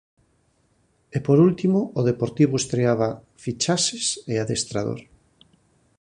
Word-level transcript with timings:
E 1.15 1.17
por 1.27 1.37
último, 1.47 1.79
o 1.99 2.01
Deportivo 2.09 2.55
estreaba 2.61 3.09
fichaxes 3.43 4.05
e 4.31 4.33
adestrador. 4.37 4.99